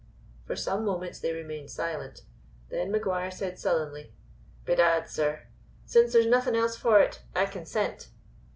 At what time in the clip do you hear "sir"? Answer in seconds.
5.07-5.43